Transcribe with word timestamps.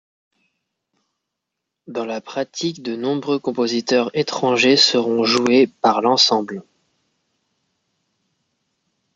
Dans 1.85 2.05
la 2.05 2.21
pratique 2.21 2.81
de 2.81 2.95
nombreux 2.95 3.37
compositeurs 3.37 4.09
étrangers 4.15 4.75
seront 4.75 5.25
joués 5.25 5.67
par 5.67 6.01
l'ensemble. 6.01 6.63